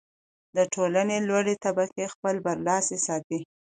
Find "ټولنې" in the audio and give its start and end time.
0.73-1.17